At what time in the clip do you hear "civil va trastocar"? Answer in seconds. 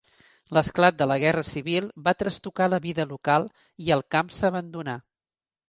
1.49-2.69